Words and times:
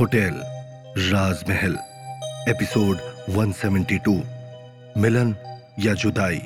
Hotel, 0.00 0.42
राजमहल, 0.98 1.78
episode 2.48 2.98
172 3.30 4.22
मिलन 4.96 5.36
या 5.80 5.94
जुदाई। 5.94 6.38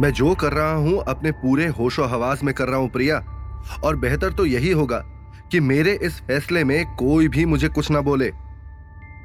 मैं 0.00 0.10
जो 0.12 0.34
कर 0.34 0.52
रहा 0.52 0.72
हूँ, 0.72 1.04
अपने 1.08 1.30
पूरे 1.30 1.66
होशो 1.66 2.04
हवास 2.04 2.44
में 2.44 2.54
कर 2.54 2.68
रहा 2.68 2.76
हूँ, 2.76 2.90
प्रिया। 2.90 3.16
और 3.84 3.96
बेहतर 3.96 4.32
तो 4.32 4.46
यही 4.46 4.70
होगा 4.70 4.98
कि 5.50 5.60
मेरे 5.60 5.98
इस 6.02 6.20
फैसले 6.20 6.64
में 6.64 6.96
कोई 6.96 7.28
भी 7.28 7.44
मुझे 7.44 7.68
कुछ 7.68 7.90
ना 7.90 8.00
बोले। 8.00 8.32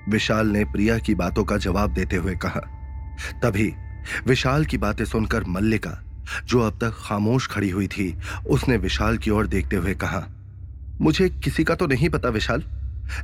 विशाल 0.10 0.48
ने 0.48 0.66
प्रिया 0.66 0.98
की 0.98 1.16
बातों 1.16 1.44
का 1.44 1.58
जवाब 1.58 1.94
देते 1.94 2.16
हुए 2.16 2.36
कहा। 2.36 2.62
तभी 3.44 3.74
विशाल 4.26 4.66
की 4.66 4.78
बातें 4.78 5.06
सुनकर 5.06 5.44
मल्लिका 5.44 6.04
जो 6.48 6.60
अब 6.62 6.78
तक 6.82 6.98
खामोश 7.00 7.48
खड़ी 7.48 7.70
हुई 7.70 7.88
थी, 7.88 8.14
उसने 8.48 8.78
विशाल 8.78 9.18
की 9.18 9.32
ओर 9.32 9.48
देखते 9.48 9.76
हुए 9.76 9.94
कहा, 9.96 10.24
मुझे 11.02 11.30
किसी 11.44 11.64
का 11.64 11.76
तो 11.76 11.88
नहीं 11.88 12.10
पता 12.10 12.30
विशाल, 12.30 12.64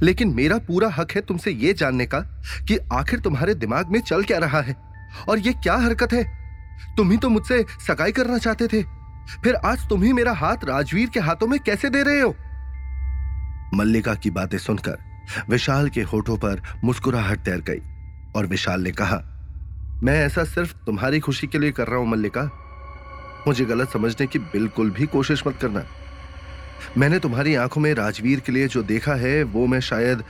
लेकिन 0.03 0.33
मेरा 0.33 0.57
पूरा 0.57 0.89
हक 0.89 1.11
है 1.11 1.21
तुमसे 1.21 1.51
यह 1.51 1.73
जानने 1.73 2.05
का 2.05 2.19
कि 2.67 2.77
आखिर 2.93 3.19
तुम्हारे 3.19 3.55
दिमाग 3.55 3.91
में 3.91 3.99
चल 4.01 4.23
क्या 4.23 4.37
रहा 4.37 4.61
है, 4.61 4.75
और 5.29 5.39
यह 5.39 5.61
क्या 5.63 5.75
हरकत 5.77 6.13
है? 6.13 6.23
तुम 6.97 7.11
ही 7.11 7.17
तो 7.17 7.29
मुझसे 7.29 7.63
सगाई 7.87 8.11
करना 8.11 8.37
चाहते 8.37 8.67
थे, 8.67 8.83
फिर 9.43 9.55
आज 9.55 9.87
तुम 9.89 10.03
ही 10.03 10.13
मेरा 10.13 10.33
हाथ 10.33 10.65
राजवीर 10.65 11.09
के 11.09 11.19
हाथों 11.19 11.47
में 11.47 11.59
कैसे 11.59 11.89
दे 11.89 12.03
रहे 12.03 12.21
हो? 12.21 12.35
मल्लिका 13.73 14.15
की 14.15 14.31
बातें 14.31 14.57
सुनकर 14.57 14.97
विशाल 15.49 15.89
के 15.89 16.01
होठों 16.03 16.37
पर 16.37 16.61
मुस्कुराहट 16.83 17.39
तैर 17.39 17.61
गई, 17.61 17.81
और 18.35 18.45
विशाल 18.45 18.81
ने 18.81 18.91
कहा, 18.91 19.21
मैं 20.03 20.19
ऐसा 20.21 20.43
सिर्फ़ 20.43 20.73
तुम्हारी 20.85 21.19
खुशी 21.19 21.47
के 21.47 21.59
लिए 21.59 21.71
कर 21.71 21.87
रहा 21.87 21.99
हूँ, 21.99 22.07
मल्लिका। 22.07 22.41
मुझे 23.47 23.65
गलत 23.65 23.89
समझने 23.89 24.27
की 24.27 24.39
बिल्कुल 24.39 24.89
भी 24.89 25.05
कोशिश 25.05 25.47
मत 25.47 25.57
करना। 25.61 25.83
मैंने 26.97 27.19
तुम्हारी 27.19 27.55
आँखों 27.55 27.81
में 27.81 27.93
राजवीर 27.93 28.39
के 28.39 28.51
लिए 28.51 28.67
जो 28.67 28.83
देखा 28.83 29.13
है, 29.13 29.43
वो 29.43 29.65
मैं 29.65 29.79
शायद 29.79 30.23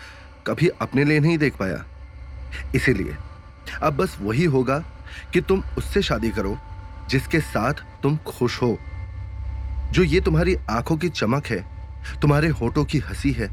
कभी 0.47 0.67
अपने 0.67 1.03
लिए 1.03 1.19
नहीं 1.19 1.37
देख 1.37 1.55
पाया। 1.55 1.85
इसीलिए 2.75 3.15
अब 3.83 3.93
बस 3.93 4.17
वही 4.21 4.45
होगा 4.45 4.79
कि 5.33 5.41
तुम 5.41 5.63
उससे 5.77 6.01
शादी 6.01 6.29
करो, 6.29 6.57
जिसके 7.09 7.39
साथ 7.39 7.73
तुम 7.73 8.17
खुश 8.17 8.61
हो। 8.61 8.79
जो 9.91 10.03
ये 10.03 10.19
तुम्हारी 10.19 10.55
आँखों 10.69 10.97
की 10.97 11.09
चमक 11.09 11.45
है, 11.45 11.65
तुम्हारे 12.21 12.47
होठों 12.47 12.85
की 12.85 12.97
हँसी 12.97 13.31
है, 13.31 13.51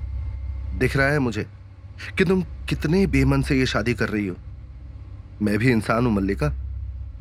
दिख 0.79 0.97
रहा 0.97 1.07
है 1.07 1.19
मुझे 1.19 1.47
कि 2.19 2.25
तुम 2.25 2.43
कितने 2.43 3.07
बेमन 3.07 3.43
से 3.43 3.59
ये 3.59 3.67
शादी 3.67 3.95
कर 3.95 4.09
रही 4.09 4.27
हो। 4.27 4.37
मैं 5.43 5.59
भी 5.59 5.71
इंसान 5.71 6.07
हूँ, 6.07 6.15
मल्लिका। 6.15 6.53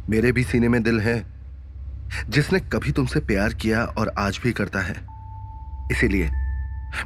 मेरे 0.10 0.32
भी 0.32 0.44
सीने 0.44 0.70
में 0.70 0.84
दिल 0.84 1.00
है। 1.00 1.39
जिसने 2.30 2.60
कभी 2.74 2.92
तुमसे 2.92 3.20
प्यार 3.22 3.54
किया 3.54 3.84
और 3.84 4.14
आज 4.18 4.40
भी 4.44 4.52
करता 4.52 4.82
है। 4.82 4.96
इसीलिए 5.92 6.30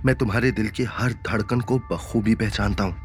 मैं 0.05 0.15
तुम्हारे 0.15 0.51
दिल 0.51 0.67
की 0.69 0.83
हर 0.89 1.13
धड़कन 1.27 1.61
को 1.61 1.77
बखूबी 1.91 2.35
पहचानता 2.35 2.83
हूँ। 2.83 3.01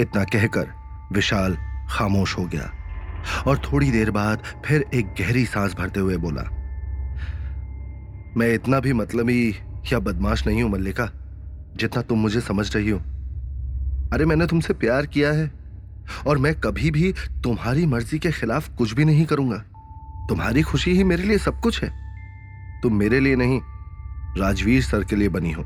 इतना 0.00 0.24
कहकर 0.24 0.72
विशाल 1.12 1.56
खामोश 1.90 2.36
हो 2.38 2.44
गया 2.46 2.70
और 3.46 3.58
थोड़ी 3.64 3.90
देर 3.90 4.10
बाद 4.10 4.42
फिर 4.66 4.84
एक 4.94 5.14
गहरी 5.18 5.44
सांस 5.46 5.74
भरते 5.74 6.00
हुए 6.00 6.16
बोला, 6.16 6.42
मैं 8.36 8.52
इतना 8.54 8.80
भी 8.80 8.92
मतलबी 8.92 9.50
या 9.92 9.98
बदमाश 10.00 10.46
नहीं 10.46 10.62
हूँ 10.62 10.70
मल्लिका, 10.70 11.08
जितना 11.76 12.02
तुम 12.02 12.18
मुझे 12.18 12.40
समझ 12.40 12.74
रही 12.76 12.90
हो। 12.90 12.98
अरे 14.12 14.24
मैंने 14.24 14.46
तुमसे 14.46 14.74
प्यार 14.74 15.06
किया 15.06 15.32
है 15.32 15.50
और 16.26 16.38
मैं 16.38 16.54
कभी 16.60 16.90
भी 16.90 17.12
तुम्हारी 17.44 17.86
मर्ज़ी 17.86 18.18
के 18.18 18.30
खिलाफ 18.32 18.68
कुछ 18.76 18.92
भी 18.92 19.04
नहीं 19.04 19.24
करूँगा। 19.26 19.62
तुम्हारी 20.28 20.62
खुशी 20.62 20.90
ही 20.90 21.04
मेरे 21.04 21.22
लिए 21.22 21.38
सब 21.38 21.60
कुछ 21.60 21.82
है। 21.84 21.90
तुम 22.82 22.94
मेरे 22.94 23.20
लिए 23.20 23.36
नहीं, 23.36 23.60
राजवीर 24.38 24.82
सर 24.82 25.04
के 25.04 25.16
लिए 25.16 25.28
बनी 25.28 25.52
हो। 25.52 25.62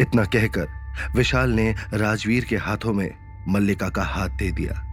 इतना 0.00 0.24
कहकर 0.24 0.68
विशाल 1.16 1.50
ने 1.50 1.74
राजवीर 1.94 2.44
के 2.44 2.56
हाथों 2.56 2.92
में 2.92 3.10
मल्लिका 3.48 3.88
का 3.88 4.02
हाथ 4.02 4.28
दे 4.28 4.50
दिया। 4.52 4.84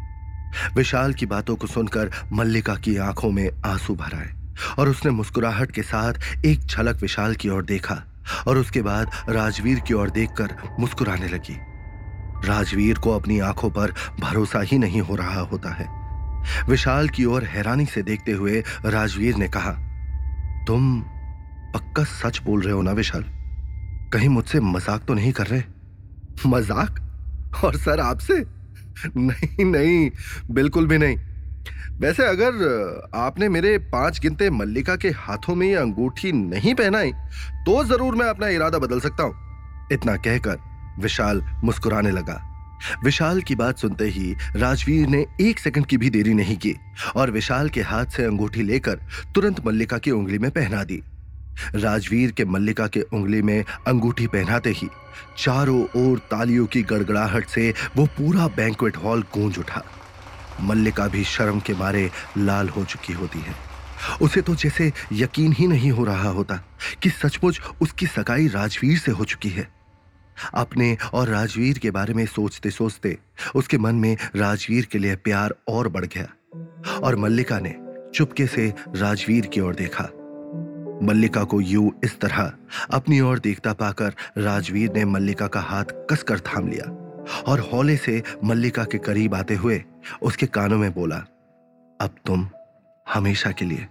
विशाल 0.75 1.13
की 1.13 1.25
बातों 1.25 1.55
को 1.55 1.67
सुनकर 1.67 2.11
मल्लिका 2.33 2.75
की 2.75 2.97
आँखों 2.97 3.31
में 3.31 3.49
आँसू 3.65 3.95
भर 3.95 4.15
आए 4.15 4.33
और 4.79 4.89
उसने 4.89 5.11
मुस्कुराहट 5.11 5.71
के 5.71 5.81
साथ 5.81 6.45
एक 6.45 6.65
झलक 6.65 7.01
विशाल 7.01 7.35
की 7.35 7.49
ओर 7.49 7.65
देखा 7.65 8.03
और 8.47 8.57
उसके 8.57 8.81
बाद 8.81 9.11
राजवीर 9.29 9.79
की 9.79 9.93
ओर 9.93 10.09
देखकर 10.09 10.55
मुस्कुराने 10.79 11.27
लगी। 11.27 11.57
राजवीर 12.47 12.97
को 12.97 13.11
अपनी 13.11 13.39
आँखों 13.39 13.69
पर 13.69 13.93
भरोसा 14.19 14.61
ही 14.61 14.77
नहीं 14.77 15.01
हो 15.01 15.15
रहा 15.15 15.41
होता 15.41 15.69
है। 15.69 16.04
विशाल 16.69 17.09
की 17.09 17.25
ओर 17.25 17.43
हैरानी 17.45 17.85
से 17.85 18.03
देखते 18.03 18.31
हुए 18.31 18.63
राजवीर 18.85 19.35
ने 19.35 19.47
कहा, 19.47 19.71
तुम 20.67 20.99
पक्का 21.75 22.03
सच 22.03 22.41
बोल 22.45 22.61
रहे 22.61 22.73
हो 22.73 22.81
ना 22.81 22.91
विशाल? 22.93 23.23
कहीं 24.13 24.29
मुझसे 24.29 24.59
मज़ाक 24.61 25.05
तो 25.07 25.13
नहीं 25.13 25.31
कर 25.31 25.47
रहे? 25.47 25.63
मज़ाक? 26.47 26.99
और 27.63 27.77
सर 27.77 27.99
आपसे? 27.99 28.43
नहीं 29.17 29.65
नहीं, 29.65 30.09
बिल्कुल 30.51 30.87
भी 30.87 30.97
नहीं। 30.97 31.17
वैसे 31.99 32.25
अगर 32.25 33.09
आपने 33.15 33.47
मेरे 33.49 33.77
पाँच 33.91 34.19
गिनते 34.19 34.49
मल्लिका 34.49 34.95
के 34.95 35.09
हाथों 35.17 35.55
में 35.55 35.75
अंगूठी 35.75 36.31
नहीं 36.31 36.73
पहनाई 36.75 37.11
तो 37.65 37.83
ज़रूर 37.83 38.15
मैं 38.15 38.25
अपना 38.25 38.47
इरादा 38.49 38.79
बदल 38.79 38.99
सकता 38.99 39.23
हूँ, 39.23 39.33
इतना 39.91 40.15
कहकर 40.17 40.57
विशाल 40.99 41.41
मुस्कुराने 41.63 42.11
लगा। 42.11 42.41
विशाल 43.03 43.41
की 43.41 43.55
बात 43.55 43.77
सुनते 43.77 44.05
ही 44.05 44.35
राजवीर 44.55 45.07
ने 45.07 45.25
एक 45.41 45.59
सेकंड 45.59 45.85
की 45.85 45.97
भी 45.97 46.09
देरी 46.09 46.33
नहीं 46.33 46.57
की 46.57 46.75
और 47.15 47.31
विशाल 47.31 47.69
के 47.69 47.81
हाथ 47.81 48.05
से 48.05 48.23
अंगूठी 48.23 48.63
लेकर 48.63 48.99
तुरंत 49.35 49.65
मल्लिका 49.65 49.97
की 49.97 50.11
उंगली 50.11 50.39
में 50.39 50.49
पहना 50.51 50.83
दी। 50.83 51.01
राजवीर 51.75 52.31
के 52.31 52.45
मल्लिका 52.45 52.87
के 52.87 53.01
उंगली 53.01 53.41
में 53.41 53.63
अंगूठी 53.87 54.27
पहनाते 54.27 54.69
ही 54.69 54.87
चारों 55.37 55.81
ओर 55.97 56.17
तालियों 56.31 56.65
की 56.65 56.81
गड़गड़ाहट 56.83 57.47
से 57.47 57.73
वो 57.95 58.05
पूरा 58.05 58.47
बैंकवेट 58.47 58.97
हॉल 58.97 59.21
गूंज 59.33 59.59
उठा। 59.59 59.83
मल्लिका 60.61 61.07
भी 61.07 61.23
शर्म 61.23 61.59
के 61.59 61.73
मारे 61.73 62.09
लाल 62.37 62.69
हो 62.69 62.83
चुकी 62.85 63.13
होती 63.13 63.39
है। 63.39 63.55
उसे 64.21 64.41
तो 64.41 64.55
जैसे 64.55 64.91
यकीन 65.13 65.53
ही 65.53 65.67
नहीं 65.67 65.91
हो 65.91 66.03
रहा 66.05 66.29
होता 66.29 66.55
कि 67.03 67.09
सचमुच 67.09 67.61
उसकी 67.81 68.07
सगाई 68.07 68.47
राजवीर 68.47 68.97
से 68.97 69.11
हो 69.11 69.25
चुकी 69.25 69.49
है। 69.49 69.74
अपने 70.53 70.97
और 71.13 71.27
राजवीर 71.27 71.77
के 71.77 71.91
बारे 71.91 72.13
में 72.13 72.25
सोचते 72.25 72.69
सोचते 72.69 73.17
उसके 73.55 73.77
मन 73.77 73.95
में 73.95 74.15
राजवीर 74.35 74.85
के 74.85 74.97
लिए 74.97 75.15
प्यार 75.15 75.55
और 75.67 75.87
बढ़ 75.87 76.05
गया 76.05 76.27
और 77.03 77.15
मल्लिका 77.15 77.59
ने 77.59 77.75
चुपके 78.15 78.47
से 78.47 78.73
राजवीर 78.95 79.45
की 79.45 79.59
ओर 79.59 79.75
देखा। 79.75 80.03
मल्लिका 81.03 81.43
को 81.43 81.59
यू 81.61 81.91
इस 82.03 82.19
तरह 82.19 82.51
अपनी 82.91 83.19
ओर 83.19 83.39
देखता 83.39 83.73
पाकर 83.73 84.13
राजवीर 84.37 84.93
ने 84.93 85.05
मल्लिका 85.05 85.47
का 85.47 85.59
हाथ 85.59 85.83
कसकर 86.09 86.39
थाम 86.39 86.67
लिया 86.67 86.85
और 87.47 87.59
हौले 87.71 87.97
से 87.97 88.21
मल्लिका 88.43 88.83
के 88.83 88.97
करीब 88.97 89.35
आते 89.35 89.55
हुए 89.55 89.83
उसके 90.21 90.45
कानों 90.45 90.77
में 90.77 90.91
बोला, 90.93 91.17
अब 91.99 92.15
तुम 92.25 92.47
हमेशा 93.05 93.51
के 93.51 93.65
लिए 93.65 93.87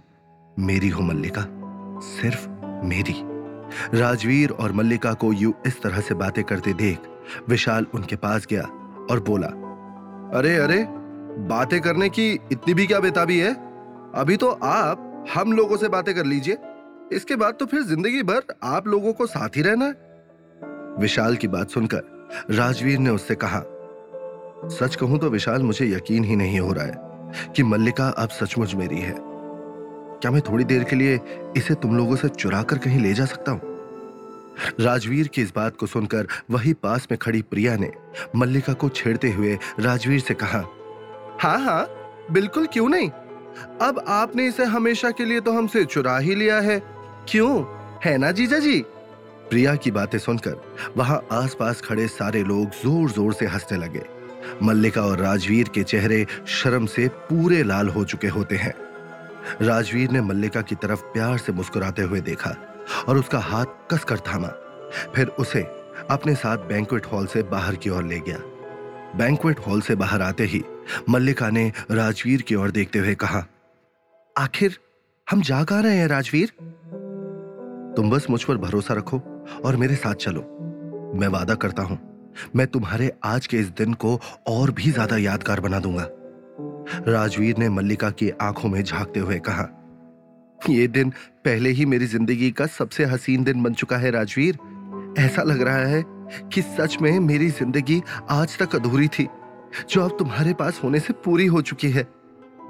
मेरी 0.59 0.89
हो 0.89 1.01
मल्लिका, 1.01 1.45
सिर्फ़ 2.01 2.47
मेरी। 2.85 3.34
राजवीर 3.93 4.51
और 4.51 4.71
मल्लिका 4.71 5.13
को 5.13 5.31
यू 5.33 5.53
इस 5.67 5.81
तरह 5.81 5.99
से 5.99 6.15
बातें 6.15 6.43
करते 6.43 6.73
देख 6.73 7.07
विशाल 7.49 7.85
उनके 7.93 8.15
पास 8.15 8.45
गया 8.49 8.63
और 9.11 9.19
बोला, 9.19 9.47
अरे 10.39 10.55
अरे, 10.57 10.83
बातें 11.47 11.79
करने 11.81 12.09
की 12.09 12.31
इतनी 12.51 12.73
भी 12.73 12.87
क्या 12.87 12.99
बेताबी 12.99 13.37
है? 13.39 13.53
अभी 14.15 14.37
तो 14.37 14.49
आप 14.63 15.25
हम 15.35 15.53
लोगों 15.53 15.77
से 15.77 15.87
बातें 15.89 16.13
कर 16.15 16.25
लीजिए। 16.25 16.57
इसके 17.11 17.35
बाद 17.35 17.55
तो 17.59 17.65
फिर 17.65 17.81
ज़िंदगी 17.83 18.23
भर 18.23 18.55
आप 18.63 18.87
लोगों 18.87 19.13
को 19.13 19.25
साथ 19.25 19.57
ही 19.57 19.61
रहना 19.61 19.85
है। 19.85 20.99
विशाल 20.99 21.35
की 21.35 21.47
बात 21.47 21.69
सुनकर 21.69 22.27
राजवीर 22.51 22.99
ने 22.99 23.09
उससे 23.09 23.35
कहा, 23.35 23.61
सच 24.71 24.95
कहूँ 24.95 25.19
तो 25.19 25.29
विशाल, 25.29 25.63
मुझे 25.63 25.85
यकीन 25.87 26.23
ही 26.23 26.35
नहीं 26.35 26.59
हो 26.59 26.71
रहा 26.73 26.85
है 26.85 27.51
कि 27.55 27.63
मल्लिका 27.63 28.07
अब 28.09 28.29
सचमुच 28.31 28.75
मेरी 28.75 28.99
है। 28.99 29.13
क्या 30.21 30.31
मैं 30.31 30.41
थोड़ी 30.41 30.63
देर 30.63 30.83
के 30.83 30.95
लिए 30.95 31.19
इसे 31.57 31.73
तुम 31.75 31.95
लोगों 31.97 32.15
से 32.15 32.29
चुरा 32.29 32.61
कर 32.63 32.77
कहीं 32.77 32.99
ले 32.99 33.13
जा 33.13 33.25
सकता 33.25 33.51
हूँ? 33.51 33.73
राजवीर 34.79 35.27
की 35.27 35.41
इस 35.41 35.51
बात 35.55 35.75
को 35.77 35.87
सुनकर 35.87 36.27
वही 36.51 36.73
पास 36.73 37.07
में 37.11 37.17
खड़ी 37.17 37.41
प्रिया 37.41 37.75
ने 37.75 37.91
मल्लिका 38.35 38.73
को 38.73 38.89
छेड़ते 38.89 39.31
हुए 39.31 39.57
राजवीर 39.79 40.19
से 40.19 40.33
कहा 40.33 40.63
हाँ 41.41 41.59
हाँ 41.59 41.85
बिल्कुल 42.31 42.67
क्यों 42.67 42.87
नहीं? 42.89 43.09
अब 43.81 44.03
आपने 44.07 44.47
इसे 44.47 44.63
हमेशा 44.63 45.11
के 45.11 45.25
लिए 45.25 45.41
तो 45.41 45.51
हमसे 45.51 45.83
चुरा 45.85 46.17
ही 46.17 46.35
लिया 46.35 46.59
है। 46.59 46.79
क्यों? 47.29 47.63
है 48.05 48.17
ना, 48.17 48.31
जीजा 48.31 48.59
जी? 48.59 48.79
प्रिया 49.49 49.75
की 49.75 49.91
बातें 49.91 50.17
सुनकर 50.19 50.61
वहाँ 50.97 51.21
आसपास 51.31 51.81
खड़े 51.81 52.07
सारे 52.07 52.43
लोग 52.43 52.69
ज़ोर 52.83 53.11
ज़ोर 53.11 53.33
से 53.33 53.45
हंसने 53.45 53.77
लगे। 53.77 54.03
मल्लिका 54.63 55.01
और 55.01 55.19
राजवीर 55.19 55.69
के 55.69 55.83
चेहरे 55.83 56.25
शर्म 56.47 56.85
से 56.85 57.07
पूरे 57.29 57.63
लाल 57.63 57.89
हो 57.89 58.03
चुके 58.03 58.27
होते 58.27 58.55
हैं। 58.55 58.73
राजवीर 59.61 60.11
ने 60.11 60.21
मल्लिका 60.23 60.61
की 60.61 60.75
तरफ़ 60.77 61.01
प्यार 61.13 61.37
से 61.37 61.51
मुस्कुराते 61.53 62.01
हुए 62.01 62.21
देखा 62.23 62.55
और 63.07 63.17
उसका 63.17 63.39
हाथ 63.41 63.65
कसकर 63.91 64.19
थामा। 64.27 64.47
फिर 65.15 65.27
उसे 65.39 65.61
अपने 66.09 66.35
साथ 66.35 66.67
बैंकुएट 66.67 67.05
हॉल 67.05 67.25
से 67.27 67.43
बाहर 67.45 67.75
की 67.75 67.89
ओर 67.89 68.03
ले 68.03 68.19
गया। 68.19 68.37
बैंकुएट 69.17 69.59
हॉल 69.59 69.81
से 69.81 69.95
बाहर 69.95 70.21
आते 70.21 70.43
ही 70.45 70.63
मल्लिका 71.09 71.49
ने 71.49 71.71
राजवीर 71.91 72.41
की 72.41 72.55
ओर 72.55 72.71
देखते 72.71 72.99
हुए 72.99 73.15
कहा, 73.15 73.45
आखिर 74.35 74.77
हम 75.27 75.41
जा 75.41 75.63
कहा 75.63 75.79
रहे 75.81 75.97
हैं 75.97 76.07
राजवीर? 76.07 76.51
तुम 77.95 78.09
बस 78.09 78.29
मुझ 78.29 78.43
पर 78.43 78.57
भरोसा 78.57 78.93
रखो 78.93 79.21
और 79.65 79.75
मेरे 79.75 79.95
साथ 79.95 80.13
चलो। 80.15 80.41
मैं 81.15 81.27
वादा 81.29 81.55
करता 81.55 81.83
हूँ, 81.83 81.97
मैं 82.55 82.67
तुम्हारे 82.67 83.11
आज 83.23 83.47
के 83.47 83.57
इस 83.57 83.69
दिन 83.69 83.93
को 83.95 84.19
और 84.47 84.71
भी 84.71 84.91
ज़्यादा 84.91 85.17
यादगार 85.17 85.59
बना 85.59 85.79
दूँगा। 85.79 86.07
राजवीर 87.07 87.57
ने 87.57 87.69
मल्लिका 87.69 88.09
की 88.11 88.29
आँखों 88.41 88.69
में 88.69 88.83
झांकते 88.83 89.19
हुए 89.19 89.39
कहा 89.39 89.67
यह 90.59 90.87
दिन 90.87 91.09
पहले 91.45 91.69
ही 91.69 91.85
मेरी 91.85 92.05
ज़िंदगी 92.07 92.51
का 92.51 92.65
सबसे 92.67 93.05
हसीन 93.05 93.43
दिन 93.43 93.63
बन 93.63 93.73
चुका 93.73 93.97
है, 93.97 94.11
राजवीर। 94.11 94.57
ऐसा 95.19 95.43
लग 95.43 95.61
रहा 95.61 95.85
है 95.85 96.03
कि 96.53 96.61
सच 96.61 96.97
में 97.01 97.19
मेरी 97.19 97.49
ज़िंदगी 97.49 98.01
आज 98.29 98.57
तक 98.59 98.75
अधूरी 98.75 99.07
थी, 99.09 99.27
जो 99.89 100.01
अब 100.01 100.15
तुम्हारे 100.19 100.53
पास 100.53 100.79
होने 100.83 100.99
से 100.99 101.13
पूरी 101.25 101.45
हो 101.45 101.61
चुकी 101.61 101.89
है। 101.89 102.07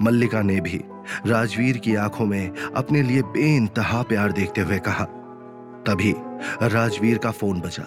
मल्लिका 0.02 0.42
ने 0.42 0.60
भी 0.60 0.80
राजवीर 1.26 1.78
की 1.78 1.94
आँखों 1.96 2.26
में 2.26 2.50
अपने 2.50 3.02
लिए 3.02 3.22
बेइंतहा 3.24 4.02
प्यार 4.02 4.32
देखते 4.32 4.60
हुए 4.60 4.78
कहा। 4.80 5.04
तभी 5.86 6.14
राजवीर 6.64 7.18
का 7.18 7.30
फ़ोन 7.32 7.60
बजा 7.60 7.86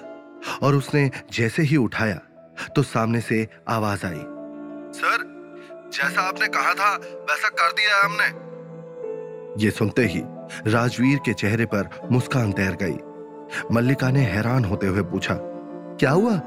और 0.62 0.76
उसने 0.76 1.10
जैसे 1.34 1.64
ही 1.64 1.78
उठाया 1.78 2.20
तो 2.76 2.84
सामने 2.84 3.22
से 3.22 3.48
आवाज़ 3.70 4.06
आई, 4.06 4.22
सर 4.94 5.29
जैसा 5.94 6.22
आपने 6.22 6.48
कहा 6.48 6.74
था 6.74 6.96
वैसा 6.96 7.50
कर 7.50 7.72
दिया 7.72 8.04
हमने। 8.06 8.28
ये 9.66 9.72
सुनते 9.72 10.06
ही 10.06 10.22
राजवीर 10.72 11.18
के 11.18 11.34
चेहरे 11.34 11.66
पर 11.66 11.90
मुस्कान 12.12 12.52
तैर 12.52 12.78
गई। 12.82 12.98
मल्लिका 13.72 14.10
ने 14.10 14.20
हैरान 14.20 14.66
होते 14.66 14.88
हुए 14.88 15.02
पूछा 15.02 15.36
क्या 16.00 16.12
हुआ? 16.12 16.42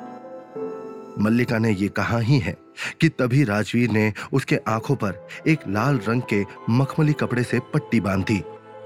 मल्लिका 1.18 1.58
ने 1.58 1.70
यह 1.70 1.88
कहा 1.88 2.18
ही 2.18 2.38
है 2.38 2.56
कि 3.00 3.08
तभी 3.08 3.44
राजवीर 3.44 3.90
ने 3.90 4.12
उसके 4.32 4.58
आँखों 4.68 4.96
पर 4.96 5.26
एक 5.46 5.58
लाल 5.68 6.00
रंग 6.08 6.22
के 6.22 6.44
मखमली 6.70 7.12
कपड़े 7.12 7.42
से 7.42 7.58
पट्टी 7.58 8.00
बांधी। 8.00 8.38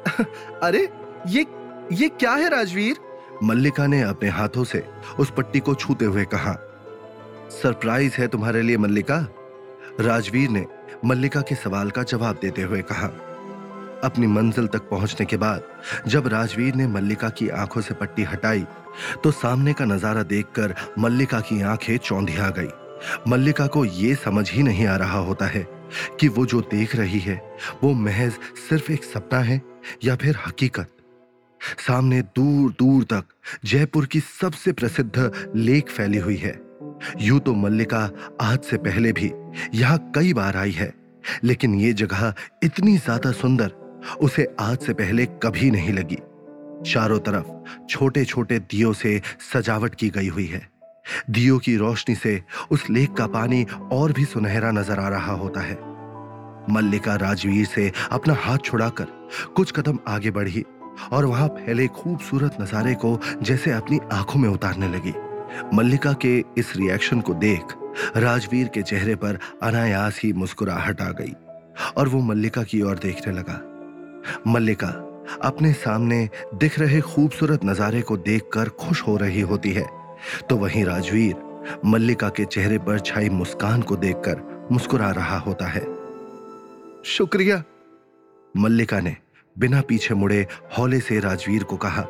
अरे 0.62 0.88
ये 1.26 1.46
ये 1.92 2.08
क्या 2.08 2.32
है 2.32 2.48
राजवीर? 2.48 2.96
मल्लिका 3.42 3.86
ने 3.86 4.02
अपने 4.02 4.28
हाथों 4.28 4.64
से 4.64 4.86
उस 5.18 5.30
पट्टी 5.30 5.60
को 5.60 5.74
छूते 5.74 6.04
हुए 6.04 6.24
कहा 6.24 6.58
सरप्राइज़ 7.62 8.12
है 8.14 8.28
तुम्हारे 8.28 8.62
लिए 8.62 8.76
मल्लिका। 8.76 9.26
राजवीर 10.00 10.50
ने 10.50 10.64
मल्लिका 11.04 11.40
के 11.40 11.54
सवाल 11.54 11.90
का 11.90 12.02
जवाब 12.02 12.38
देते 12.42 12.62
हुए 12.62 12.80
कहा, 12.82 13.06
अपनी 14.04 14.26
मंजिल 14.26 14.66
तक 14.66 14.88
पहुँचने 14.88 15.26
के 15.26 15.36
बाद 15.36 15.62
जब 16.06 16.26
राजवीर 16.28 16.74
ने 16.74 16.86
मल्लिका 16.86 17.28
की 17.28 17.48
आँखों 17.50 17.80
से 17.80 17.94
पट्टी 17.94 18.22
हटाई 18.24 18.64
तो 19.24 19.30
सामने 19.30 19.72
का 19.72 19.84
नज़ारा 19.84 20.22
देखकर 20.24 20.74
मल्लिका 20.98 21.40
की 21.40 21.60
आँखें 21.62 21.96
चौंधिया 21.98 22.48
गई। 22.58 22.68
मल्लिका 23.28 23.66
को 23.66 23.84
यह 23.84 24.14
समझ 24.14 24.50
ही 24.50 24.62
नहीं 24.62 24.86
आ 24.86 24.96
रहा 24.96 25.18
होता 25.20 25.46
है 25.46 25.66
कि 26.20 26.28
वो 26.28 26.46
जो 26.46 26.60
देख 26.60 26.96
रही 26.96 27.18
है, 27.18 27.40
वो 27.82 27.92
महज 27.94 28.38
सिर्फ़ 28.68 28.92
एक 28.92 29.04
सपना 29.04 29.40
है 29.40 29.60
या 30.04 30.16
फिर 30.16 30.38
हकीकत। 30.46 30.88
सामने 31.78 32.20
दूर 32.36 32.70
दूर 32.78 33.04
तक 33.04 33.24
जयपुर 33.64 34.06
की 34.06 34.20
सबसे 34.20 34.72
प्रसिद्ध 34.72 35.30
लेक 35.56 35.90
फैली 35.90 36.18
हुई 36.18 36.36
है। 36.36 36.65
यूँ 37.20 37.40
तो 37.40 37.54
मल्लिका 37.54 38.08
आज 38.40 38.58
से 38.60 38.76
पहले 38.78 39.12
भी 39.12 39.32
यहाँ 39.74 39.98
कई 40.14 40.32
बार 40.32 40.56
आई 40.56 40.70
है, 40.70 40.92
लेकिन 41.44 41.74
ये 41.74 41.92
जगह 41.92 42.32
इतनी 42.64 42.96
ज़्यादा 42.96 43.32
सुंदर, 43.32 43.72
उसे 44.20 44.46
आज 44.60 44.78
से 44.78 44.92
पहले 44.92 45.26
कभी 45.42 45.70
नहीं 45.70 45.92
लगी। 45.92 46.18
चारों 46.86 47.18
तरफ़ 47.18 47.86
छोटे 47.88 48.24
छोटे 48.24 48.58
दियो 48.60 48.92
से 48.92 49.20
सजावट 49.52 49.94
की 49.94 50.08
गई 50.10 50.28
हुई 50.28 50.46
है। 50.46 50.66
दियो 51.30 51.58
की 51.58 51.76
रोशनी 51.76 52.14
से 52.14 52.40
उस 52.70 52.88
लेक 52.90 53.12
का 53.12 53.26
पानी 53.26 53.64
और 53.92 54.12
भी 54.12 54.24
सुनहरा 54.24 54.70
नज़र 54.70 54.98
आ 54.98 55.08
रहा 55.08 55.32
होता 55.34 55.60
है। 55.60 55.78
मल्लिका 56.70 57.14
राजवीर 57.16 57.66
से 57.66 57.90
अपना 58.12 58.34
हाथ 58.34 58.58
छुड़ाकर 58.58 59.06
कुछ 59.56 59.72
कदम 59.72 59.98
आगे 60.08 60.30
बढ़ी 60.30 60.64
और 61.12 61.24
वहाँ 61.24 61.48
फैले 61.56 61.86
खूबसूरत 61.88 62.56
नजारे 62.60 62.94
को 62.94 63.18
जैसे 63.42 63.70
अपनी 63.72 63.98
आँखों 64.12 64.40
में 64.40 64.48
उतारने 64.48 64.88
लगी। 64.88 65.12
मल्लिका 65.74 66.12
के 66.12 66.38
इस 66.58 66.72
रिएक्शन 66.76 67.20
को 67.20 67.34
देख 67.34 67.74
राजवीर 68.16 68.68
के 68.68 68.82
चेहरे 68.82 69.14
पर 69.14 69.38
अनायास 69.62 70.20
ही 70.24 70.32
मुस्कुराहट 70.32 71.00
आ 71.00 71.10
गई 71.10 71.32
और 71.96 72.08
वो 72.08 72.20
मल्लिका 72.20 72.62
की 72.62 72.82
ओर 72.82 72.98
देखने 72.98 73.32
लगा। 73.32 73.60
मल्लिका, 74.46 74.88
अपने 75.42 75.72
सामने 75.72 76.28
दिख 76.54 76.78
रहे 76.78 77.00
खूबसूरत 77.00 77.64
नजारे 77.64 78.02
को 78.02 78.16
देखकर 78.16 78.68
खुश 78.68 79.02
हो 79.02 79.16
रही 79.16 79.40
होती 79.40 79.72
है। 79.72 79.86
तो 80.50 80.56
वहीं 80.56 80.84
राजवीर, 80.84 81.34
मल्लिका 81.84 82.28
के 82.28 82.44
चेहरे 82.44 82.78
पर 82.78 82.98
छाई 82.98 83.28
मुस्कान 83.28 83.82
को 83.82 83.96
देखकर 83.96 84.68
मुस्कुरा 84.72 85.10
रहा 85.10 85.38
होता 85.38 85.66
है। 85.66 85.84
शुक्रिया। 87.04 87.62
मल्लिका 88.54 89.00
ने 89.00 89.16
बिना 89.56 89.80
पीछे 89.80 90.14
मुड़े 90.14 90.46
हौले 90.78 91.00
से 91.00 91.18
राजवीर 91.20 91.62
को 91.62 91.76
कहा, 91.76 92.06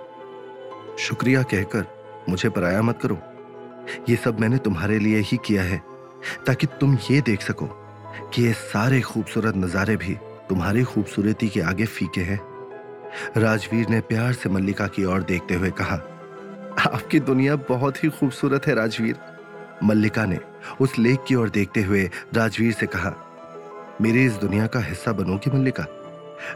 शुक्रिया 0.98 1.42
कहकर 1.42 1.84
मुझे 2.28 2.48
पराया 2.48 2.82
मत 2.82 2.98
करो। 3.02 3.18
ये 4.08 4.16
सब 4.16 4.40
मैंने 4.40 4.58
तुम्हारे 4.58 4.98
लिए 4.98 5.20
ही 5.20 5.38
किया 5.44 5.62
है, 5.62 5.82
ताकि 6.46 6.66
तुम 6.80 6.96
ये 7.10 7.20
देख 7.20 7.42
सको 7.42 7.66
कि 8.34 8.42
ये 8.42 8.52
सारे 8.52 9.00
खूबसूरत 9.00 9.56
नजारे 9.56 9.96
भी 9.96 10.14
तुम्हारी 10.48 10.82
खूबसूरती 10.84 11.48
के 11.48 11.60
आगे 11.60 11.86
फीके 11.86 12.20
हैं। 12.20 12.40
राजवीर 13.36 13.88
ने 13.88 14.00
प्यार 14.00 14.32
से 14.32 14.48
मल्लिका 14.48 14.86
की 14.86 15.04
ओर 15.04 15.22
देखते 15.22 15.54
हुए 15.54 15.70
कहा, 15.70 15.96
आपकी 16.86 17.20
दुनिया 17.20 17.56
बहुत 17.68 18.02
ही 18.04 18.08
खूबसूरत 18.10 18.66
है, 18.66 18.74
राजवीर। 18.74 19.16
मल्लिका 19.84 20.24
ने 20.24 20.38
उस 20.80 20.98
लेक 20.98 21.24
की 21.28 21.34
ओर 21.34 21.50
देखते 21.50 21.82
हुए 21.82 22.04
राजवीर 22.34 22.72
से 22.72 22.86
कहा, 22.86 23.14
मेरी 24.00 24.24
इस 24.26 24.32
दुनिया 24.32 24.66
का 24.66 24.80
हिस्सा 24.80 25.12
बनोगी 25.12 25.50
मल्लिका? 25.50 25.86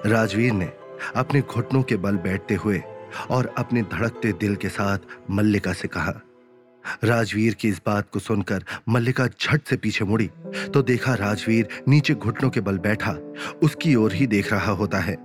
राजवीर 0.06 0.52
ने 0.52 0.70
अपने 1.16 1.40
घुटनों 1.42 1.82
के 1.82 1.96
बल 1.96 2.16
बैठते 2.18 2.54
हुए 2.54 2.82
और 3.30 3.54
अपने 3.58 3.82
धड़कते 3.82 4.32
दिल 4.32 4.56
के 4.56 4.68
साथ 4.68 4.98
मल्लिका 5.30 5.72
से 5.72 5.88
कहा 5.88 6.20
राजवीर 7.04 7.54
की 7.54 7.68
इस 7.68 7.80
बात 7.86 8.08
को 8.12 8.18
सुनकर 8.18 8.64
मल्लिका 8.88 9.26
झट 9.26 9.68
से 9.68 9.76
पीछे 9.76 10.04
मुड़ी 10.04 10.26
तो 10.74 10.82
देखा 10.82 11.14
राजवीर 11.16 11.68
नीचे 11.88 12.14
घुटनों 12.14 12.50
के 12.50 12.60
बल 12.60 12.78
बैठा, 12.80 13.12
उसकी 13.62 13.94
ओर 13.94 14.12
ही 14.12 14.26
देख 14.26 14.52
रहा 14.52 14.72
होता 14.72 14.98
है। 14.98 15.16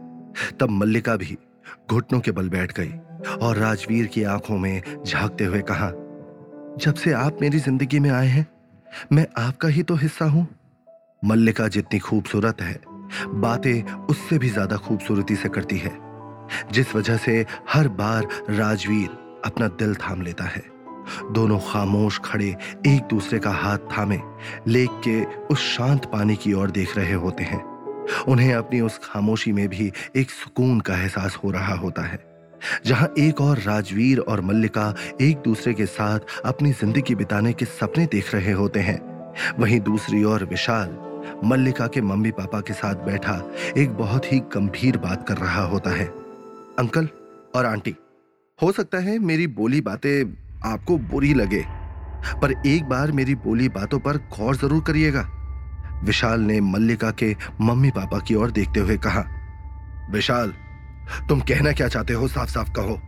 तब 0.59 0.69
मल्लिका 0.71 1.15
भी 1.15 1.37
घुटनों 1.89 2.19
के 2.19 2.31
बल 2.31 2.49
बैठ 2.49 2.79
गई 2.79 2.91
और 3.37 3.57
राजवीर 3.57 4.07
की 4.07 4.23
आँखों 4.25 4.57
में 4.57 4.81
झांकते 5.05 5.45
हुए 5.45 5.61
कहा, 5.61 5.89
जब 6.77 6.93
से 6.95 7.11
आप 7.13 7.37
मेरी 7.41 7.59
ज़िंदगी 7.59 7.99
में 7.99 8.09
आए 8.11 8.27
हैं, 8.27 8.45
मैं 9.13 9.25
आपका 9.37 9.67
ही 9.67 9.83
तो 9.83 9.95
हिस्सा 9.95 10.25
हूँ। 10.25 10.47
मल्लिका 11.21 11.67
जितनी 11.69 11.99
खूबसूरत 11.99 12.61
है, 12.61 12.79
बातें 13.35 13.83
उससे 14.05 14.37
भी 14.37 14.49
ज़्यादा 14.49 14.77
खूबसूरती 14.77 15.35
से 15.35 15.49
करती 15.49 15.77
है, 15.77 15.97
जिस 16.71 16.95
वजह 16.95 17.17
से 17.17 17.45
हर 17.69 17.87
बार 17.95 18.27
राजवीर 18.49 19.09
अपना 19.45 19.67
दिल 19.69 19.95
थाम 19.97 20.21
लेता 20.21 20.43
है। 20.45 20.63
दोनों 21.31 21.59
खामोश 21.63 22.19
खड़े 22.25 22.55
एक 22.87 23.07
दूसरे 23.09 23.39
का 23.39 23.51
हाथ 23.53 23.77
थामे 23.91 24.19
लेक 24.67 25.01
के 25.07 25.23
उस 25.45 25.67
शांत 25.67 26.05
पानी 26.05 26.35
की 26.35 26.53
ओर 26.53 26.71
देख 26.71 26.97
रहे 26.97 27.13
होते 27.15 27.43
हैं। 27.43 27.63
उन्हें 28.27 28.53
अपनी 28.53 28.79
उस 28.81 28.99
खामोशी 29.03 29.51
में 29.51 29.67
भी 29.69 29.91
एक 30.15 30.29
सुकून 30.31 30.79
का 30.79 30.95
एहसास 30.95 31.35
हो 31.35 31.51
रहा 31.51 31.75
होता 31.75 32.01
है, 32.01 32.19
जहाँ 32.85 33.13
एक 33.19 33.41
और 33.41 33.59
राजवीर 33.59 34.19
और 34.19 34.41
मल्लिका 34.41 34.93
एक 35.21 35.37
दूसरे 35.37 35.73
के 35.73 35.85
साथ 35.87 36.19
अपनी 36.45 36.71
ज़िंदगी 36.73 37.15
बिताने 37.15 37.53
के 37.53 37.65
सपने 37.65 38.05
देख 38.05 38.33
रहे 38.35 38.51
होते 38.53 38.79
हैं। 38.81 38.99
वहीं 39.59 39.79
दूसरी 39.81 40.23
ओर 40.23 40.43
विशाल, 40.45 40.97
मल्लिका 41.45 41.87
के 41.87 42.01
मम्मी 42.01 42.31
पापा 42.31 42.59
के 42.61 42.73
साथ 42.73 43.05
बैठा 43.05 43.41
एक 43.77 43.93
बहुत 43.93 44.31
ही 44.31 44.39
गंभीर 44.53 44.97
बात 44.97 45.27
कर 45.27 45.37
रहा 45.37 45.63
होता 45.65 45.89
है। 45.89 46.05
अंकल 46.79 47.09
और 47.55 47.65
आंटी, 47.65 47.95
हो 48.59 48.71
सकता 48.71 48.97
है 48.99 49.17
मेरी 49.19 49.47
बोली 49.49 49.81
बातें 49.81 50.25
आपको 50.65 50.97
बुरी 50.97 51.33
लगे। 51.33 51.63
पर 52.41 52.51
एक 52.67 52.83
बार 52.83 53.11
मेरी 53.11 53.35
बोली 53.37 53.69
बातों 53.69 53.99
पर 53.99 54.17
गौर 54.37 54.55
ज़रूर 54.55 54.83
करिएगा। 54.83 55.27
विशाल 56.03 56.41
ने 56.41 56.59
मल्लिका 56.61 57.11
के 57.13 57.35
मम्मी 57.61 57.91
पापा 57.91 58.19
की 58.19 58.35
ओर 58.35 58.51
देखते 58.51 58.79
हुए 58.79 58.97
कहा, 58.97 59.23
विशाल, 60.11 60.53
तुम 61.29 61.41
कहना 61.41 61.71
क्या 61.71 61.87
चाहते 61.87 62.13
हो 62.13 62.27
साफ़ 62.27 62.49
साफ़ 62.49 62.71
कहो। 62.71 62.99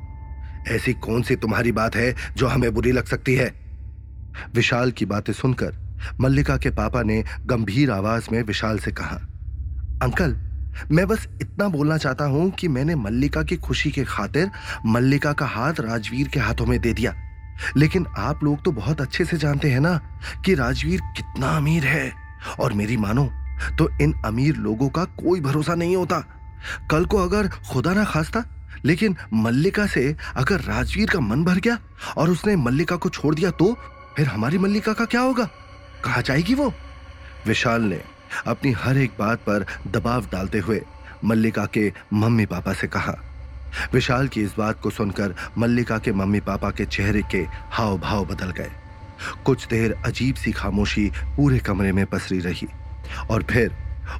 ऐसी 0.68 0.94
कौन 0.96 1.22
सी 1.22 1.36
तुम्हारी 1.36 1.72
बात 1.72 1.96
है 1.96 2.14
जो 2.38 2.48
हमें 2.48 2.74
बुरी 2.74 2.92
लग 2.92 3.06
सकती 3.06 3.36
है? 3.36 3.54
विशाल 4.56 4.92
की 4.92 5.06
बातें 5.06 5.34
सुनकर 5.34 5.76
मल्लिका 6.22 6.58
के 6.58 6.70
पापा 6.72 7.02
ने 7.04 7.24
गंभीर 7.46 7.92
आवाज़ 7.92 8.28
में 8.32 8.42
विशाल 8.44 8.80
से 8.80 8.92
कहा, 8.92 9.16
अंकल, 10.04 10.36
मैं 10.92 11.08
बस 11.08 11.28
इतना 11.42 11.68
बोलना 11.68 11.98
चाहता 11.98 12.26
हूँ 12.26 12.50
कि 12.52 12.68
मैंने 12.68 12.96
मल्लिका 12.96 13.44
की 13.44 13.56
खुशी 13.58 13.92
के 13.92 14.04
खातिर 14.04 14.52
मल्लिका 14.86 15.32
का 15.34 15.46
हाथ 15.46 15.80
राजवीर 15.80 16.28
के 16.28 16.40
हाथों 16.40 16.66
में 16.66 16.80
दे 16.80 16.94
दिया। 16.94 17.14
लेकिन 17.78 18.06
आप 18.18 18.44
लोग 18.44 18.64
तो 18.64 18.72
बहुत 18.72 19.02
अच्छे 19.02 19.26
से 19.26 19.38
जानते 19.38 19.72
हैं 19.72 19.80
ना 19.80 19.98
कि 20.46 20.54
राजवीर 20.56 21.02
कितना 21.18 21.56
अमीर 21.58 21.86
है। 21.86 22.12
और 22.60 22.74
मेरी 22.74 22.98
मानो 22.98 23.26
तो 23.78 23.90
इन 24.02 24.14
अमीर 24.26 24.56
लोगों 24.56 24.90
का 24.90 25.04
कोई 25.04 25.42
भरोसा 25.42 25.76
नहीं 25.76 25.96
होता। 25.96 26.20
कल 26.92 27.06
को 27.06 27.18
अगर 27.18 27.48
खुदा 27.72 27.94
ना 27.94 28.04
खास्ता, 28.04 28.44
लेकिन 28.86 29.16
मल्लिका 29.34 29.86
से 29.86 30.16
अगर 30.36 30.62
राजवीर 30.62 31.10
का 31.10 31.20
मन 31.20 31.44
भर 31.44 31.58
गया 31.58 31.78
और 32.18 32.30
उसने 32.30 32.56
मल्लिका 32.56 32.96
को 32.96 33.10
छोड़ 33.10 33.34
दिया 33.36 33.52
तो 33.52 33.74
फिर 34.18 34.28
हमारी 34.28 34.58
मल्लिका 34.58 34.94
का 34.94 35.06
क्या 35.06 35.22
होगा? 35.22 35.50
कहा 36.04 36.22
जाएगी 36.22 36.54
वो? 36.54 36.74
विशाल 37.48 37.82
ने 37.82 38.02
अपनी 38.48 38.72
हर 38.72 38.98
एक 38.98 39.12
बात 39.20 39.40
पर 39.40 39.66
दबाव 39.88 40.26
डालते 40.32 40.60
हुए 40.60 40.82
मल्लिका 41.26 41.66
के 41.66 41.92
मम्मी 42.14 42.46
पापा 42.46 42.74
से 42.74 42.88
कहा 42.88 43.18
विशाल 43.94 44.28
की 44.28 44.42
इस 44.42 44.54
बात 44.58 44.80
को 44.82 44.90
सुनकर 44.90 45.36
मल्लिका 45.58 45.98
के 45.98 46.12
मम्मी 46.12 46.40
पापा 46.42 46.70
के 46.72 46.86
चेहरे 46.86 47.22
के 47.32 47.46
हाव 47.72 47.98
भाव 48.00 48.26
बदल 48.26 48.52
गए। 48.52 48.72
कुछ 49.46 49.68
देर 49.68 49.96
अजीब 50.06 50.36
सी 50.36 50.52
खामोशी 50.52 51.10
पूरे 51.28 51.60
कमरे 51.60 51.92
में 51.92 52.06
पसरी 52.06 52.40
रही 52.40 52.68
और 53.30 53.44
फिर 53.44 53.76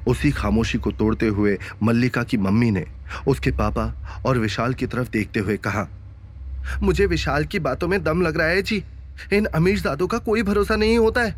उसी 0.08 0.30
खामोशी 0.30 0.78
को 0.78 0.90
तोड़ते 0.92 1.26
हुए 1.26 1.56
मल्लिका 1.82 2.22
की 2.22 2.36
मम्मी 2.36 2.70
ने 2.70 2.84
उसके 3.28 3.50
पापा 3.50 3.84
और 4.26 4.38
विशाल 4.38 4.74
की 4.74 4.86
तरफ़ 4.86 5.10
देखते 5.10 5.40
हुए 5.40 5.56
कहा, 5.56 5.86
मुझे 6.82 7.06
विशाल 7.06 7.44
की 7.44 7.58
बातों 7.58 7.88
में 7.88 8.02
दम 8.04 8.22
लग 8.22 8.38
रहा 8.38 8.46
है 8.46 8.62
जी। 8.62 8.82
इन 9.32 9.44
अमीर 9.46 9.80
दादों 9.80 10.06
का 10.06 10.18
कोई 10.18 10.42
भरोसा 10.42 10.76
नहीं 10.76 10.98
होता 10.98 11.20
है। 11.20 11.34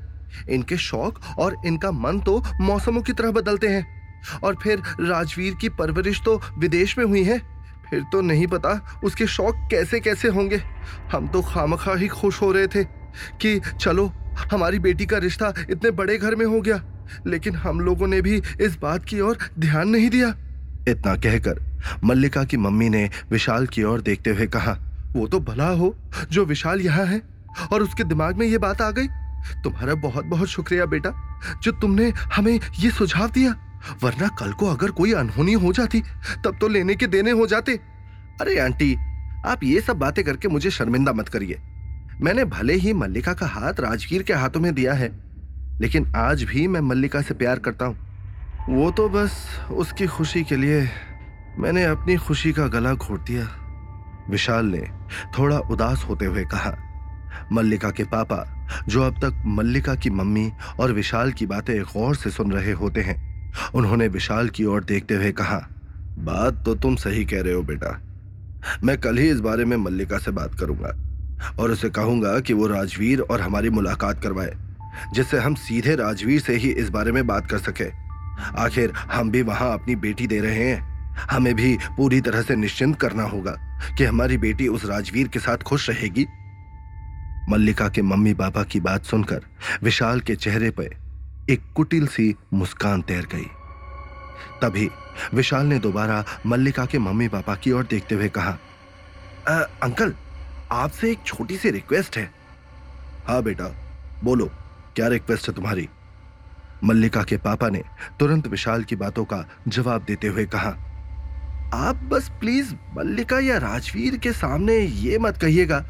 इनके 0.50 0.76
शौक 0.76 1.20
और 1.38 1.56
इनका 1.66 1.90
मन 1.92 2.20
तो 2.20 2.42
मौसमों 2.60 3.02
की 3.02 3.12
तरह 3.12 3.30
बदलते 3.32 3.68
हैं 3.68 3.86
और 4.44 4.56
फिर 4.62 4.82
राजवीर 5.00 5.54
की 5.60 5.68
परवरिश 5.70 6.20
तो 6.24 6.40
विदेश 6.58 6.96
में 6.98 7.04
हुई 7.04 7.22
है। 7.24 7.40
फिर 7.90 8.02
तो 8.12 8.20
नहीं 8.20 8.46
पता 8.46 9.00
उसके 9.04 9.26
शौक 9.26 9.68
कैसे 9.70 10.00
कैसे 10.00 10.28
होंगे। 10.28 10.62
हम 11.12 11.28
तो 11.28 11.42
खामखा 11.42 11.94
ही 11.94 12.08
खुश 12.08 12.40
हो 12.42 12.50
रहे 12.52 12.66
थे 12.66 12.84
कि 12.84 13.60
चलो, 13.80 14.06
हमारी 14.52 14.78
बेटी 14.78 15.06
का 15.06 15.18
रिश्ता 15.18 15.52
इतने 15.70 15.90
बड़े 15.92 16.16
घर 16.18 16.34
में 16.34 16.44
हो 16.46 16.60
गया, 16.60 16.82
लेकिन 17.26 17.54
हम 17.56 17.80
लोगों 17.80 18.06
ने 18.06 18.20
भी 18.22 18.42
इस 18.60 18.78
बात 18.78 19.04
की 19.04 19.20
ओर 19.20 19.38
ध्यान 19.58 19.88
नहीं 19.88 20.10
दिया। 20.10 20.28
इतना 20.88 21.14
कहकर 21.16 21.60
मल्लिका 22.04 22.44
की 22.44 22.56
मम्मी 22.56 22.88
ने 22.88 23.08
विशाल 23.30 23.66
की 23.66 23.82
ओर 23.82 24.00
देखते 24.00 24.30
हुए 24.30 24.46
कहा, 24.48 24.76
वो 25.12 25.26
तो 25.26 25.40
भला 25.40 25.68
हो 25.70 25.94
जो 26.30 26.44
विशाल 26.44 26.80
यहाँ 26.80 27.06
है 27.06 27.22
और 27.72 27.82
उसके 27.82 28.04
दिमाग 28.04 28.36
में 28.36 28.46
ये 28.46 28.58
बात 28.58 28.82
आ 28.82 28.90
गई। 28.90 29.06
तुम्हारा 29.64 29.94
बहुत 30.00 30.24
बहुत 30.24 30.48
शुक्रिया 30.48 30.86
बेटा 30.86 31.12
जो 31.62 31.72
तुमने 31.72 32.08
हमें 32.34 32.58
ये 32.78 32.90
सुझाव 32.90 33.30
दिया। 33.30 33.54
वरना 34.02 34.28
कल 34.38 34.52
को 34.52 34.66
अगर 34.66 34.90
कोई 34.90 35.12
अनहोनी 35.12 35.52
हो 35.52 35.72
जाती, 35.72 36.00
तब 36.44 36.58
तो 36.60 36.68
लेने 36.68 36.94
के 36.94 37.06
देने 37.06 37.30
हो 37.30 37.46
जाते। 37.46 37.78
अरे 38.40 38.58
आंटी, 38.58 38.94
आप 39.46 39.64
ये 39.64 39.80
सब 39.80 39.98
बातें 39.98 40.24
करके 40.24 40.48
मुझे 40.48 40.70
शर्मिंदा 40.70 41.12
मत 41.12 41.28
करिए। 41.28 41.60
मैंने 42.20 42.44
भले 42.44 42.74
ही 42.74 42.92
मल्लिका 42.92 43.32
का 43.32 43.46
हाथ 43.46 43.80
राजगीर 43.80 44.22
के 44.22 44.32
हाथों 44.32 44.60
में 44.60 44.74
दिया 44.74 44.94
है, 44.94 45.10
लेकिन 45.80 46.12
आज 46.16 46.42
भी 46.42 46.66
मैं 46.68 46.80
मल्लिका 46.80 47.22
से 47.22 47.34
प्यार 47.34 47.58
करता 47.58 47.86
हूँ। 47.86 48.08
वो 48.68 48.90
तो 48.90 49.08
बस 49.08 49.46
उसकी 49.70 50.06
खुशी 50.06 50.42
के 50.44 50.56
लिए 50.56 50.88
मैंने 51.58 51.84
अपनी 51.84 52.16
खुशी 52.16 52.52
का 52.52 52.66
गला 52.66 52.92
घोट 52.94 53.20
दिया। 53.20 53.48
विशाल 54.30 54.66
ने 54.66 54.86
थोड़ा 55.38 55.58
उदास 55.58 56.04
होते 56.08 56.24
हुए 56.24 56.44
कहा, 56.44 56.76
मल्लिका 57.52 57.90
के 57.90 58.04
पापा, 58.04 58.44
जो 58.88 59.02
अब 59.02 59.18
तक 59.18 59.42
मल्लिका 59.46 59.94
की 59.94 60.10
मम्मी 60.10 60.50
और 60.80 60.92
विशाल 60.92 61.32
की 61.32 61.46
बातें 61.46 61.82
गौर 61.84 62.16
से 62.16 62.30
सुन 62.30 62.52
रहे 62.52 62.72
होते 62.72 63.00
हैं 63.00 63.18
उन्होंने 63.74 64.08
विशाल 64.08 64.48
की 64.48 64.64
ओर 64.64 64.84
देखते 64.84 65.14
हुए 65.14 65.32
कहा, 65.32 65.58
बात 66.18 66.64
तो 66.64 66.74
तुम 66.74 66.96
सही 66.96 67.24
कह 67.24 67.42
रहे 67.42 67.52
हो 67.52 67.62
बेटा। 67.62 68.00
मैं 68.84 68.96
कल 68.98 69.18
ही 69.18 69.28
इस 69.30 69.40
बारे 69.40 69.64
में 69.64 69.76
मल्लिका 69.76 70.18
से 70.18 70.30
बात 70.30 70.54
करूँगा 70.54 70.94
और 71.58 71.70
उसे 71.70 71.90
कहूँगा 71.90 72.38
कि 72.40 72.52
वो 72.52 72.66
राजवीर 72.66 73.20
और 73.20 73.40
हमारी 73.40 73.70
मुलाकात 73.70 74.22
करवाए, 74.22 74.52
जिससे 75.14 75.38
हम 75.38 75.54
सीधे 75.54 75.94
राजवीर 75.96 76.40
से 76.40 76.56
ही 76.56 76.70
इस 76.72 76.88
बारे 76.88 77.12
में 77.12 77.26
बात 77.26 77.46
कर 77.46 77.58
सके। 77.58 77.88
आखिर 78.58 78.92
हम 79.12 79.30
भी 79.30 79.42
वहाँ 79.42 79.72
अपनी 79.74 79.96
बेटी 79.96 80.26
दे 80.26 80.40
रहे 80.40 80.64
हैं। 80.64 80.88
हमें 81.30 81.54
भी 81.54 81.76
पूरी 81.96 82.20
तरह 82.20 82.42
से 82.42 82.56
निश्चिंत 82.56 82.98
करना 83.00 83.22
होगा 83.22 83.56
कि 83.98 84.04
हमारी 84.04 84.36
बेटी 84.38 84.68
उस 84.68 84.84
राजवीर 84.84 85.28
के 85.28 85.38
साथ 85.38 85.62
खुश 85.62 85.88
रहेगी। 85.90 86.26
मल्लिका 87.48 87.88
के 87.88 88.02
मम्मी 88.02 88.34
पापा 88.34 88.62
की 88.62 88.80
बात 88.80 89.04
सुनकर 89.04 89.40
विशाल 89.82 90.20
के 90.20 90.36
चेहरे 90.36 90.70
पर 90.70 90.94
एक 91.48 91.62
कुटिल 91.74 92.06
सी 92.06 92.34
मुस्कान 92.52 93.02
तैर 93.02 93.26
गई। 93.26 93.46
तभी 94.62 94.90
विशाल 95.34 95.66
ने 95.66 95.78
दोबारा 95.78 96.24
मल्लिका 96.46 96.84
के 96.86 96.98
मम्मी 96.98 97.28
पापा 97.28 97.54
की 97.54 97.72
ओर 97.72 97.84
देखते 97.84 98.14
हुए 98.14 98.28
कहा 98.28 98.58
आ, 99.48 99.54
अंकल 99.82 100.14
आपसे 100.72 101.10
एक 101.10 101.18
छोटी 101.26 101.56
सी 101.56 101.70
रिक्वेस्ट 101.70 102.16
है। 102.16 102.30
हाँ 103.26 103.42
बेटा 103.42 103.64
बोलो 104.24 104.50
क्या 104.96 105.08
रिक्वेस्ट 105.08 105.48
है 105.48 105.54
तुम्हारी? 105.54 105.88
मल्लिका 106.84 107.22
के 107.22 107.36
पापा 107.36 107.68
ने 107.68 107.82
तुरंत 108.20 108.46
विशाल 108.46 108.84
की 108.84 108.96
बातों 108.96 109.24
का 109.24 109.44
जवाब 109.68 110.04
देते 110.04 110.26
हुए 110.26 110.46
कहा 110.46 110.70
आप 111.74 111.96
बस 112.04 112.30
प्लीज़ 112.40 112.74
मल्लिका 112.96 113.38
या 113.38 113.58
राजवीर 113.58 114.16
के 114.16 114.32
सामने 114.32 114.78
ये 114.78 115.18
मत 115.18 115.36
कहिएगा 115.36 115.80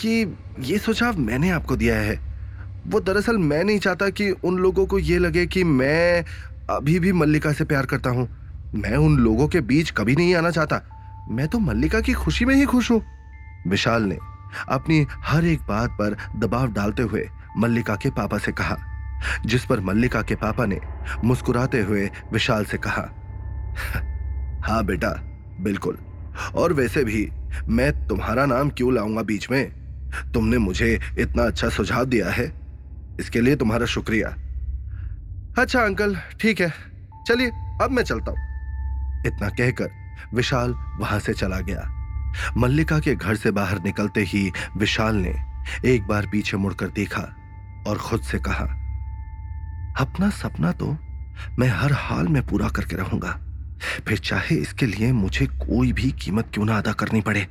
कि 0.00 0.36
ये 0.60 0.78
सुझाव 0.78 1.18
मैंने 1.18 1.50
आपको 1.50 1.76
दिया 1.76 1.96
है। 1.96 2.27
वो 2.88 3.00
दरअसल 3.00 3.38
मैं 3.38 3.64
नहीं 3.64 3.78
चाहता 3.78 4.08
कि 4.08 4.30
उन 4.30 4.58
लोगों 4.58 4.86
को 4.86 4.98
ये 4.98 5.18
लगे 5.18 5.46
कि 5.46 5.64
मैं 5.64 6.24
अभी 6.70 6.98
भी 6.98 7.12
मल्लिका 7.12 7.52
से 7.52 7.64
प्यार 7.64 7.86
करता 7.86 8.10
हूँ। 8.10 8.28
मैं 8.74 8.96
उन 8.96 9.18
लोगों 9.18 9.48
के 9.48 9.60
बीच 9.60 9.90
कभी 9.90 10.16
नहीं 10.16 10.34
आना 10.34 10.50
चाहता। 10.50 10.80
मैं 11.30 11.48
तो 11.48 11.58
मल्लिका 11.58 12.00
की 12.00 12.12
खुशी 12.12 12.44
में 12.44 12.54
ही 12.54 12.64
खुश 12.64 12.90
हूँ। 12.90 13.02
विशाल 13.68 14.02
ने 14.02 14.18
अपनी 14.68 15.06
हर 15.10 15.44
एक 15.44 15.60
बात 15.60 15.90
पर 15.90 16.16
दबाव 16.36 16.72
डालते 16.72 17.02
हुए 17.02 17.28
मल्लिका 17.56 17.96
के 17.96 18.10
पापा 18.10 18.38
से 18.38 18.52
कहा, 18.52 18.76
जिस 19.46 19.64
पर 19.64 19.80
मल्लिका 19.80 20.22
के 20.22 20.34
पापा 20.34 20.66
ने 20.66 20.80
मुस्कुराते 21.24 21.80
हुए 21.80 22.10
विशाल 22.32 22.64
से 22.64 22.78
कहा 22.78 23.08
हाँ 24.64 24.84
बेटा, 24.84 25.10
बिल्कुल। 25.60 25.98
और 26.54 26.72
वैसे 26.72 27.04
भी 27.04 27.28
मैं 27.68 28.06
तुम्हारा 28.06 28.46
नाम 28.46 28.70
क्यों 28.70 28.94
लाऊँगा 28.94 29.22
बीच 29.22 29.50
में? 29.50 29.72
तुमने 30.34 30.58
मुझे 30.58 31.00
इतना 31.18 31.42
अच्छा 31.42 31.68
सुझाव 31.68 32.04
दिया 32.04 32.30
है। 32.30 32.57
इसके 33.20 33.40
लिए 33.40 33.56
तुम्हारा 33.56 33.86
शुक्रिया। 33.86 34.28
अच्छा 35.58 35.80
अंकल, 35.80 36.16
ठीक 36.40 36.60
है। 36.60 36.72
चलिए, 37.28 37.50
अब 37.82 37.90
मैं 37.90 38.02
चलता 38.02 38.30
हूँ। 38.30 38.46
इतना 39.26 39.48
कहकर 39.50 39.90
विशाल 40.34 40.74
वहाँ 41.00 41.18
से 41.20 41.32
चला 41.34 41.60
गया। 41.60 41.82
मल्लिका 42.56 42.98
के 43.00 43.14
घर 43.14 43.36
से 43.36 43.50
बाहर 43.50 43.82
निकलते 43.82 44.20
ही 44.22 44.50
विशाल 44.76 45.16
ने 45.16 45.34
एक 45.86 46.06
बार 46.06 46.26
पीछे 46.26 46.56
मुड़कर 46.56 46.88
देखा 46.92 47.22
और 47.86 47.98
खुद 47.98 48.22
से 48.22 48.38
कहा, 48.38 48.64
अपना 50.00 50.30
सपना 50.32 50.72
तो 50.72 50.96
मैं 51.58 51.68
हर 51.70 51.92
हाल 51.92 52.28
में 52.28 52.42
पूरा 52.46 52.68
करके 52.68 52.96
रहूँगा। 52.96 53.38
फिर 54.06 54.18
चाहे 54.18 54.56
इसके 54.56 54.86
लिए 54.86 55.12
मुझे 55.12 55.46
कोई 55.46 55.92
भी 55.92 56.10
कीमत 56.22 56.50
क्यों 56.54 56.64
ना 56.64 56.78
अदा 56.78 56.92
करनी 56.92 57.20
पड़े। 57.20 57.46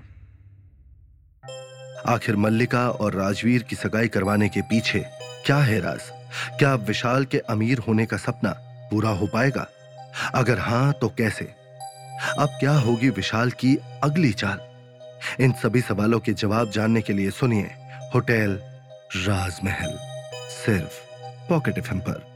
आखिर 2.08 2.36
मल्लिका 2.36 2.90
और 2.90 3.14
राजवीर 3.14 3.64
की 3.64 3.76
सगाई 3.76 4.08
करवाने 4.08 4.50
के 4.50 4.62
पीछे 4.62 5.04
क्या 5.48 5.58
है 5.58 5.80
राज? 5.80 6.02
क्या 6.60 6.76
विशाल 6.76 7.26
के 7.26 7.38
अमीर 7.38 7.80
होने 7.80 8.06
का 8.06 8.18
सपना 8.18 8.50
पूरा 8.92 9.10
हो 9.10 9.28
पाएगा? 9.28 9.68
अगर 10.36 10.60
हाँ 10.60 10.94
तो 10.94 11.10
कैसे? 11.10 11.46
अब 12.40 12.50
क्या 12.60 12.72
होगी 12.72 13.10
विशाल 13.10 13.52
की 13.52 13.78
अगली 14.04 14.34
चाल? 14.34 14.60
इन 15.44 15.52
सभी 15.52 15.82
सवालों 15.82 16.20
के 16.20 16.34
जवाब 16.34 16.70
जानने 16.70 17.02
के 17.02 17.14
लिए 17.14 17.32
सुनिए 17.32 17.72
होटल 18.14 18.60
राजमहल, 19.16 19.98
सिर्फ़ 20.34 21.00
पॉकेट 21.50 21.78
एफ़ 21.78 21.94
पर। 21.94 22.27